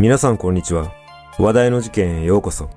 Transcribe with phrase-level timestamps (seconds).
[0.00, 0.94] 皆さんこんにちは。
[1.38, 2.70] 話題の事件へようこそ。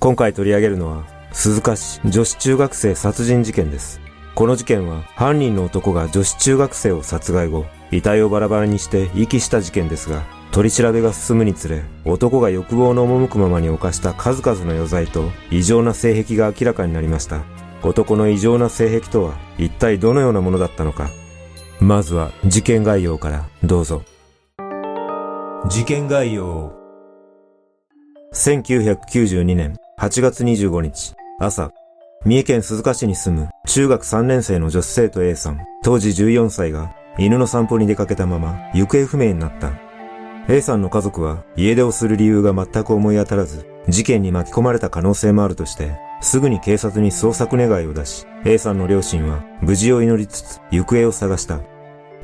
[0.00, 4.00] 今回取り上げるのは、鈴鹿市女子中学生殺人事件です。
[4.34, 17.44] この事件は、犯人の男が女子中学生を殺害後、遺体をバラバラにして遺棄した事件ですが、取り調べが進むにつれ、男が欲望の赴くままに犯した数々の余罪と異常な性癖が明らかになりました。
[17.84, 21.08] 男の異常な性癖とは、一体どのようなものだったのか。
[21.78, 24.02] まずは、事件概要からどうぞ。
[25.66, 26.74] 事件概要
[28.34, 31.70] 1992年8月25日朝、
[32.26, 39.72] 三重県鈴鹿市に住む中学3年生の女子生徒 A さん、当時14歳が犬の散歩に出かけたまま行方不明になった。
[40.52, 51.60] A さんの家族は家出をする理由が全く思い当たらず、事件に巻き込まれた可能性もあるとして、すぐに警察に捜索願いを出し、A さんの両親は無事を祈りつつ行方を探した。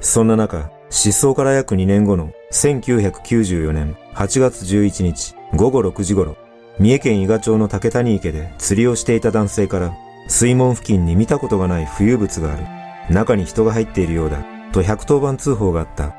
[0.02, 6.36] そんな中、失踪から約2年後の1994年8月11日午後6時頃、
[6.80, 9.96] 三重県伊賀町の竹谷池で釣りをしていた男性から
[10.28, 12.64] 水門付近に見たことがない浮遊物がある。
[13.12, 14.44] 中に人が入っているようだ。
[14.72, 16.14] と110番通報があった。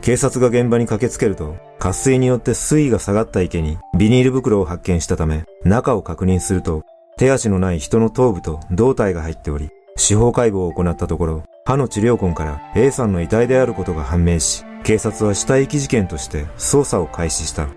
[0.00, 6.84] 警察が現場に駆けつけると、渇水によって水位が下がった池にビニール袋を発見したため、中を確認すると、
[7.16, 17.68] 手足のない人の頭部と胴体が入っており、司法解剖を行ったところ、歯の治療痕から A さんの遺体であることが判明し、警察は死体遺棄事件として捜査を開始した。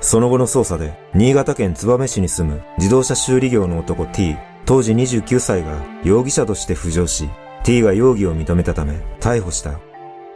[0.00, 7.30] その後の捜査で、新潟県燕市に住む自動車修理業の男 T、当時29歳が容疑者として浮上し、
[7.64, 9.80] T が容疑を認めたため逮捕した。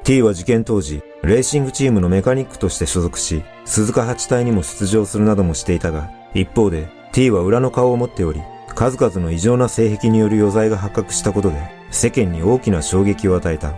[0.04, 8.40] T は事件当時、レーシングチームのメカニックとして所属し、鈴鹿八隊にも出場するなどもしていたが、一方で T は裏の顔を持っており、
[8.74, 13.74] 数々の異常な性癖による余罪が発覚したことで、世間に大きな衝撃を与えた。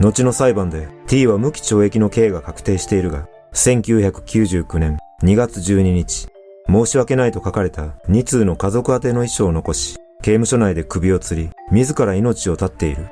[0.00, 6.28] 後の裁判で T は無期懲役の刑が確定しているが、1999年2月12日、
[6.68, 13.06] 申し訳ないと書かれた2通の家族宛ての遺書を残し、刑務所内で首を吊り、自ら命を絶っている。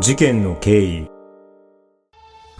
[0.00, 1.08] 事件の経緯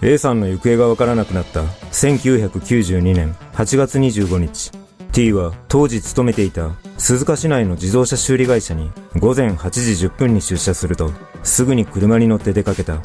[0.03, 4.73] A さんの行方がわからなくなった1992年8月25日
[5.13, 11.11] T は当時勤めていた鈴鹿市内の自動車修理会社に午前8時10分に出社すると
[11.43, 13.03] すぐに車に乗って出かけた。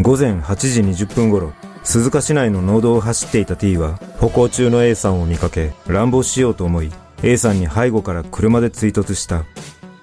[0.00, 6.92] 午前8時20分頃鈴鹿市内の農道を走っていた T は歩行中の A さんを見かけ乱暴しようと思い
[7.24, 9.44] A さんに背後から車で追突した。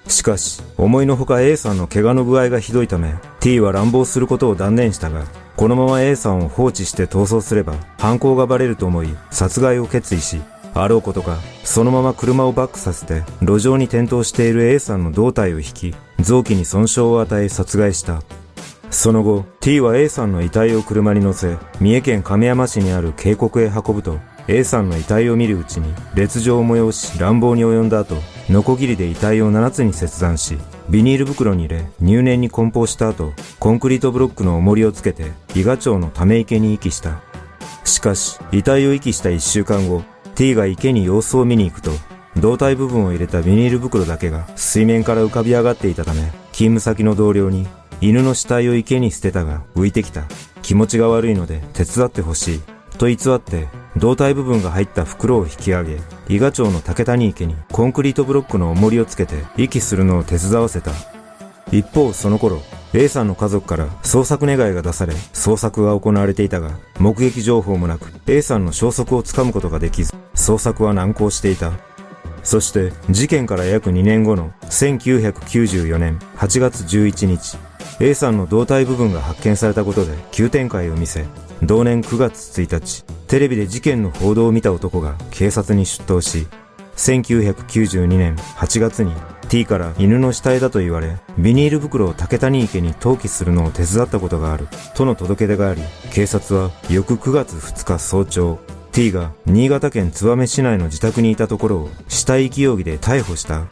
[0.07, 5.25] しかし思いのほか A さんの怪我の具合がひどいため T は乱暴することを断念したが
[5.55, 10.41] このまま A さんを放置して逃走すれば犯行がバレると思い殺害を決意し、
[10.73, 18.21] あろうことか、そのまま車をバックさせて路上に転倒している A さんの胴体を引き、臓器に損傷を与え殺害した。
[18.91, 28.15] その後、T は A さんの遺体を車に乗せ、三重県亀山市にある渓谷へ運ぶと、A さんの遺体を見るうちに劣情を催し乱暴に及んだ後、
[28.49, 30.57] ノコギリで遺体を7つに切断し、
[30.89, 37.21] ビニール袋に入れ入念に梱包した後、コンクリートブロックの重りをつけて、伊賀町のため池に遺棄した。
[37.83, 40.01] しかし、遺体を遺棄した1週間後、
[40.39, 41.91] T が池に様子を見に行くと、
[42.39, 46.21] 胴体部分を入れたビニール袋だけが水面から浮かび上がっていたため、
[46.53, 47.67] 勤務先の同僚に、
[47.99, 50.23] 犬の死体を池に捨てたが浮いてきた。
[50.61, 52.61] 気持ちが悪いので手伝ってほしい。
[52.97, 53.67] と偽って
[53.97, 55.97] 胴体部分が入った袋を引き上げ、
[56.29, 60.91] 伊賀町の竹谷池にコンクリートブロックの重りをつけて遺棄するのを手伝わせた。
[61.73, 62.61] 一方その頃、
[62.91, 71.71] A さんの家族から捜索願いが出され、捜索が行われていたが、目撃情報もなく、A さんの消息をつかむことができず、捜索は難航していた。
[72.41, 77.57] そして、事件から約2年後の1994年8月11日、
[77.99, 81.25] A さんの胴体部分が発見されたことで急展開を見せ、
[81.61, 86.47] 同年9月1日、テレビで事件の報道を見た男が警察に出頭し、
[86.99, 89.13] 1992年8月に
[89.47, 95.81] T から犬の死体だと言われ、ビニール袋を竹谷池に投棄するのを手伝ったことがある、との届け出があり、
[96.13, 98.59] 警察は翌9月2日早朝、
[98.91, 103.63] T が新潟県燕市内の自宅にいたところを死体遺棄容疑で逮捕した。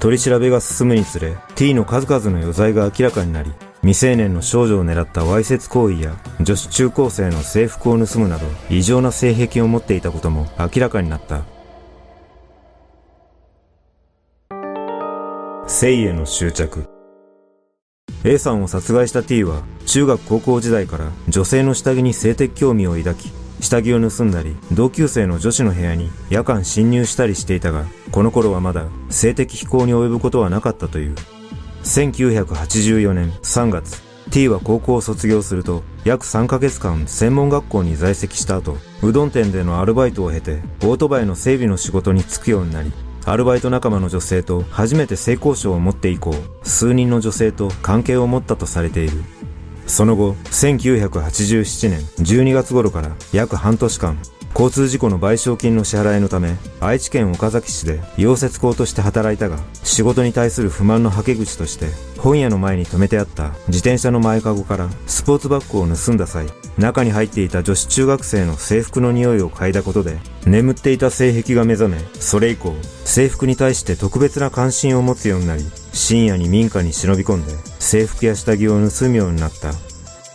[0.00, 3.52] 取り調べが進むにつれ、T の数々の余罪が明らかになり、
[3.82, 11.55] 未成年の少女を狙ったわいせつ行為や女子中高生の制服を盗むなど異常な性癖を持っていたことも明らかになった。
[15.68, 16.84] 性への執着。
[18.22, 31.14] A さんを殺害した T は中学高校時代から女性の下着に性的興味を抱き下着を盗んだり同級生の女子の部屋に夜間侵入したりしていたがこの頃はまだ性的非行に及ぶことはなかったという。
[31.82, 42.92] 1984年3月、T は高校を卒業すると約3ヶ月間専門学校に在籍した後、うどん店でのアルバイトを経てオートバイの整備の仕事に就くようになり、
[43.28, 46.32] アルバイト仲間の女性と初めて性交渉を持って以降、
[46.62, 49.24] 数人の女性と関係を持ったとされている。
[49.88, 54.16] その後、1987年12月頃から約半年間、
[54.58, 66.46] 交通事故の賠償金の支払いのため、愛知県岡崎市で溶接工として働いたが、仕事に対する不満のはけ口として、本屋の前に止めてあった自転車の前かごからスポーツバッグを盗んだ際、
[66.78, 70.16] 中に入っていた女子中学生の制服の匂いを嗅いだことで、
[70.46, 72.74] 眠っていた性癖が目覚め、それ以降、
[73.04, 79.74] 制服に対して特別な関心を持つようになり、深夜に民家に忍び込んで、制服や下着を盗むようになった。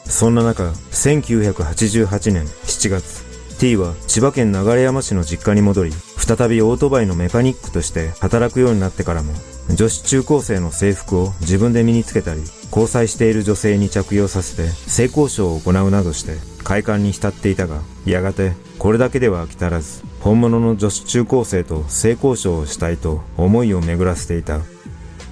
[0.06, 3.31] そんな中、1988年7月、
[3.62, 9.34] T は千葉県流山市の実家に戻り、再びオートバイのメカニックとして働くようになってからも、
[9.76, 12.42] 女子中高生の制服を自分で身につけたり、
[12.72, 24.62] 交際している女性に着用させて性交渉を行うなどして快感に浸っていたが、やがてこれだけでは飽き足らず、本物の女子中高生と性交渉をしたいと思いを巡らせていた。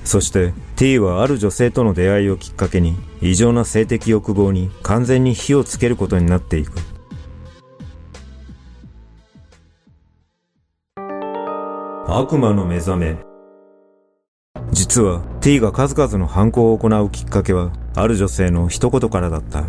[0.04, 6.74] そして T はある女性との出会いをきっかけに異常な性的欲望に完全に火をつけることになっていく。
[12.12, 13.18] 悪魔の目覚め。
[14.72, 19.66] 実は T が数々の犯行を行うきっかけは、ある女性の一言からだった。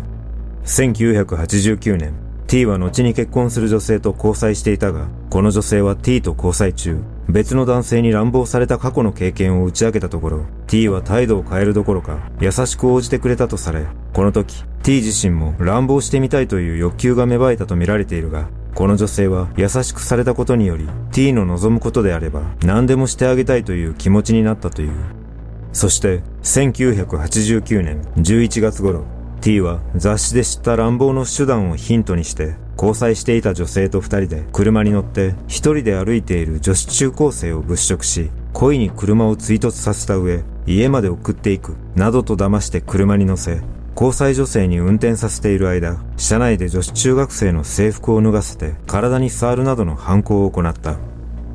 [0.65, 2.13] 1989年、
[2.47, 6.99] T は後に結婚する女性と交際していたが、この女性は T と交際中、
[7.29, 24.91] 別の男性に乱暴された過去の経験を打ち明けたところ、T は態度を変えるどころか、優しく応じてくれたとされ、この時、T 自身も乱暴してみたいという欲求が芽生えたと見られているが、この女性は優しくされたことにより T の望むことであれば何でもしてあげたいという気持ちになったという。
[25.73, 29.05] そして1989年11月頃
[29.41, 43.61] T は雑誌で知った乱暴の手段をヒントにして交際していた女性と二人で車に乗って一人で歩いている女子中高生を物色し恋に車を追突させた上家まで送っていくなどと騙して車に乗せ
[43.95, 50.97] 交際女性に運転させている間、車内で女子中学生の制服を脱がせて体に触るなどの犯行を行った。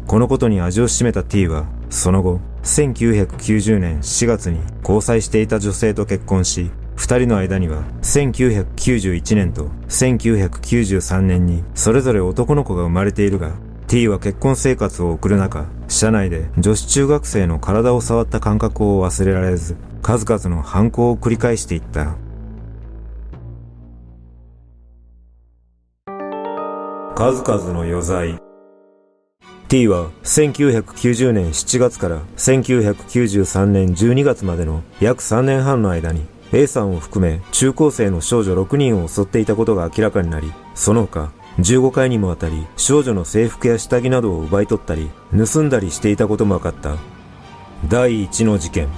[0.07, 13.53] このことに味を占めた T は、その後、1990年4月に交際していた女性と結婚し、二人の間には1991年と1993年にそれぞれ男の子が生まれているが、
[13.87, 22.17] T は結婚生活を送る中、車内で女子中学生の体を触った感覚を忘れられず、数々の犯行を繰り返していった。
[27.17, 28.39] 数々の余罪。
[29.69, 46.99] T は1990年7月から1993年12月までの約3年半の間に A さんを含め中高生の少女6人を襲っていたことが明らかになり、その他15回にもわたり少女の制服や下着などを奪い取ったり盗んだりしていたことも分かった。
[47.89, 48.89] 第1の事件。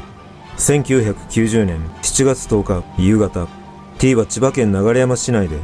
[0.57, 3.47] 1990年7月10日夕方
[4.00, 5.57] T は千葉県流山市内で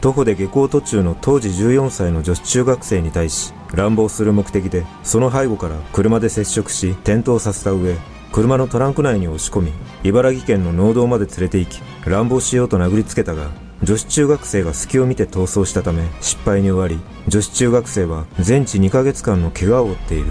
[0.00, 7.96] 徒歩で下校途中の当時14歳の女子中学生に対し、乱暴する目的で、その背後から車で接触し、転倒させた上、
[8.32, 9.72] 車のトランク内に押し込み、
[10.04, 13.50] 茨城県の農道まで連れて行き、乱暴しようと殴りつけたが、
[13.82, 20.26] 女子中学生が隙を見て逃走したため、失敗に終わり、女子中学生は全治2ヶ月間の怪我を負っている。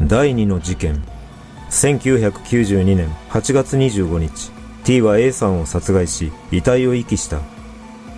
[0.00, 1.04] 第2の事件。
[1.70, 4.52] 1992年8月25日、
[4.84, 7.53] T は A さんを殺害し、遺体を遺棄した。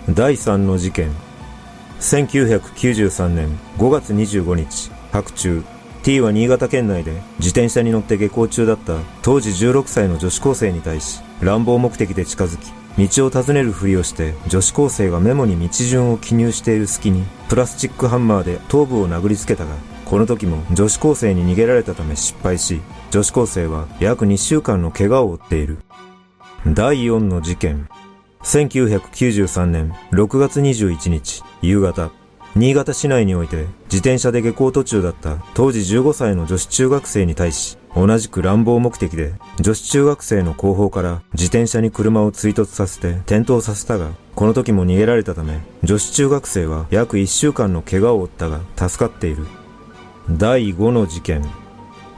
[0.09, 1.11] 第3の事件。
[1.99, 5.63] 1993年5月25日白昼
[6.03, 12.71] T は新潟県内で自転車に乗って下校中だった当時16歳の女子高生に対し乱暴目的で近づき
[13.17, 25.79] 道を尋ねるふりをして女子高生がメモに道順を記入している隙にプラスチックハンマーで頭部を殴りつけたがこの時も女子高生に逃げられたため失敗し女子高生は約2週間の怪我を負っている。
[26.65, 27.87] 第4の事件。
[28.47, 32.11] 1993年6月21日夕方、
[32.55, 49.45] 新潟市内において自転車で下校途中だった当時15歳の女子中学生に対し、同じく乱暴目的で女子中学生の後方から自転車に車を追突させて転倒させたが、この時も逃げられたため、女子中学生は約1週間の怪我を負ったが助かっている。
[50.29, 51.43] 第5の事件。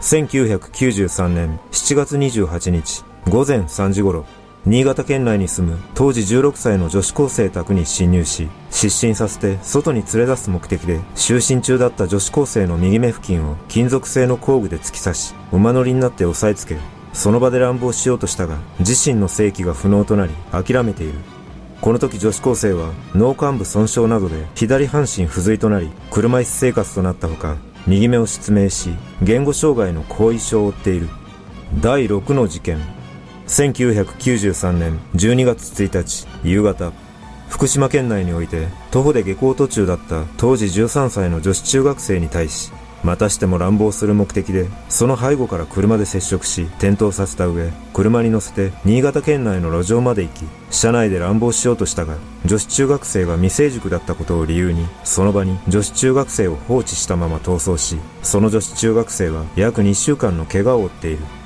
[0.01, 4.25] 1993年7月28日午前3時頃、
[4.65, 16.77] 新潟県内に住む当時16歳の女子高生宅に侵入し、失神させて外に連れ出す目的で、就寝中だった女子高生の右目付近を金属製の工具で突き刺し、馬乗りになって押さえつけ、
[17.13, 21.19] その場で乱暴しようとしたが、自身の正規が不能となり、諦めている。
[21.79, 27.55] この時女子高生は脳幹部損傷などで左半身不随となり、車椅子生活となったほか、
[27.87, 28.89] 右目を失明し、
[29.21, 31.07] 言語障害の後遺症を負っている。
[31.81, 32.98] 第6の事件。
[33.49, 36.91] 1993年12月1日夕方、
[37.49, 42.71] 福島県内において徒歩で下校途中だった当時13歳の女子中学生に対し、
[43.03, 61.38] またしても乱暴する目的で、その背後から車で接触し、転倒させた上、車に乗せて新潟県内の路上まで行き、車内で乱暴しようとしたが、女子中学生が未成熟だったことを理由に、その場に女子中学生を放置したまま逃走し、その女子中学生は約2週間の怪我を負っている。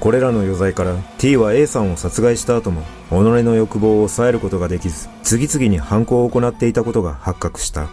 [0.00, 7.88] これらの余罪から T は A さんを殺害した後も己の欲望を抑えることができず次々に犯行を行っていたことが発覚した。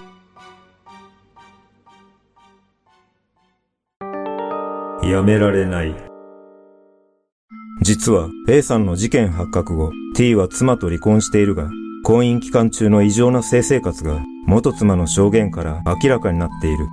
[5.03, 5.95] やめられない。
[7.81, 11.69] 実は A さんの事件発覚後 T は妻と離婚しているが
[12.03, 16.87] 婚姻期間中の異常な性生活が元妻の証言から明らかになっている。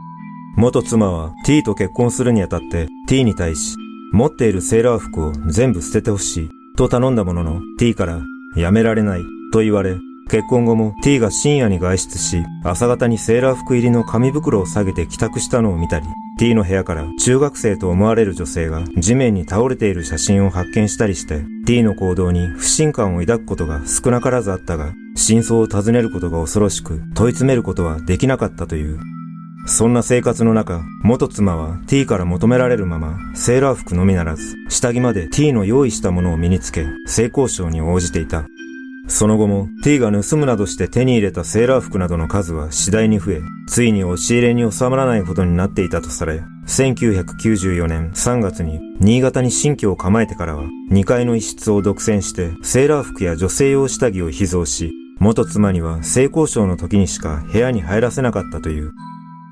[0.57, 3.77] 元妻は T と結婚するにあたって T に対し
[4.13, 8.21] 持っているセーラー服を全部捨ててほしいと頼んだものの T から
[8.57, 9.97] やめられないと言われ、
[10.31, 16.07] 結婚後も T が深夜に外出し、朝方にセーラー服入りの紙袋を下げて帰宅したのを見たり、
[16.39, 29.01] T の部屋から中学生と思われる女性が地面に倒れている写真を発見したりして、T の行動に不信感を抱くことが少なからずあったが、真相を尋ねることが恐ろしく、問い詰めることはできなかったという。
[29.71, 38.45] そんな生活の中、元妻は T から求められるまま、セーラー服のみならず、下着まで T の用意したものを身につけ、性交渉に応じていた。
[39.07, 58.93] その後も T が盗むなどして手に入れたセーラー服などの数は次第に増え、ついに押し入れに収まらないほどになっていたとされ、1994年3月に新潟に新居を構えてからは、2階の一室を独占して、セーラー服や女性用下着を秘蔵し、元妻には性交渉の時にしか部屋に入らせなかったという。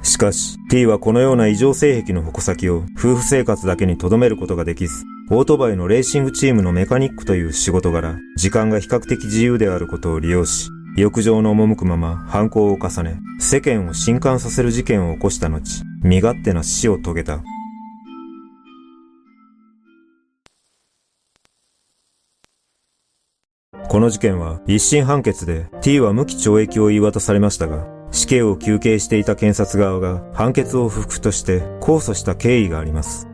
[0.02, 17.42] しかし、T はこのような異常性癖の矛先を夫婦生活だけに留めることができず、オートバイのレーシングチームのメカニックという仕事柄、時間が比較的自由であることを利用し、浴場の赴くまま犯行を重ね、世間を震撼させる事件を起こした後、身勝手な死を遂げた。
[23.88, 33.28] この事件は一審判決で T は無期懲役を言い渡されましたが、死刑を求刑していた検察側が判決を不服として控訴した経緯があります。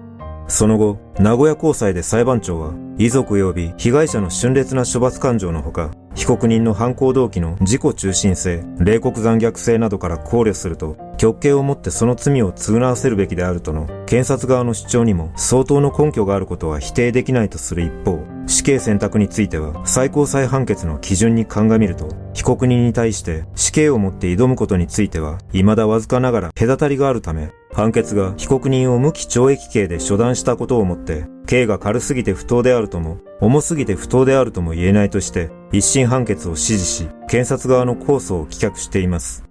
[0.47, 39.45] その後、名古屋高裁で裁判長は、遺族及び被害者の峻烈な処罰感情のほか、被告人の犯行動機の自己中心性、冷酷残虐性などから考慮すると、極刑をもってその罪を償わせるべきであるとの検察側の主張にも相当の根拠があることは否定できないとする一方、死刑選択については最高裁判決の基準に鑑みると、被告人に対して死刑をもって挑むことについては、未だわずかながら隔たりがあるため、判決が被告人を無期懲役刑で処断したことをもって、刑が軽すぎて不当であるとも、重すぎて不当であるとも言えないとして、一審判決を支持し、検察側の控訴を棄却しています。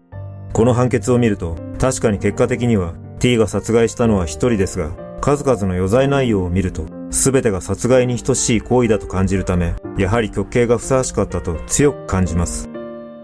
[0.54, 12.70] この判決を見ると、確かに結果的には T が殺害したのは一人ですが、数々の余罪内容を見ると、全てが殺害に等しい行為だと感じるため、やはり極刑がふさわしかったと強く感じます。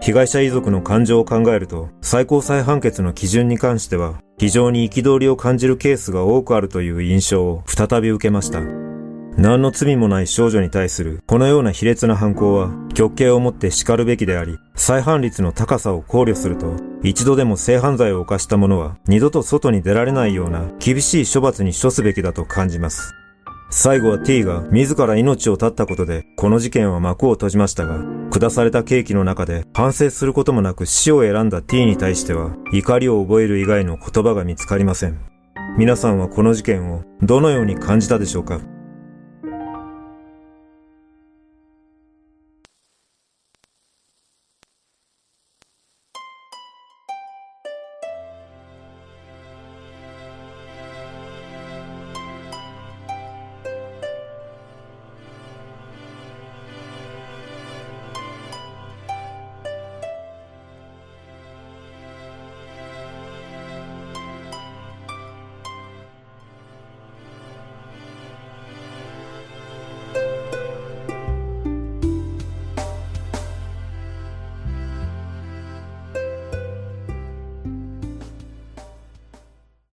[0.00, 8.62] 被害者遺族の感情を考えると、最高裁判決の基準に関しては、非常に憤りを感じるケースが多くあるという印象を再び受けました。
[9.36, 23.14] 何の罪もない少女に対するこのような卑劣な犯行は極刑をもって叱るべきであり、再犯率の高さを考慮すると、一度でも性犯罪を犯した者は二度と外に出られないような厳しい処罰に処すべきだと感じます。
[23.72, 28.00] 最後は T が自ら命を絶ったことで、この事件は幕を閉じましたが、
[28.30, 35.20] 下されたケーキの中で反省することもなく死を選んだ T に対しては、怒りを覚える以外の言葉が見つかりません。
[35.78, 38.60] 皆さんはこの事件をどのように感じたでしょうか？